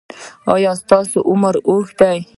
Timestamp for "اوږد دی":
1.69-2.19